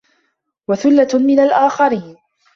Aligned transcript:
وَثُلَّةٌ 0.67 1.07
مِنَ 1.13 1.39
الآخِرينَ 1.39 2.17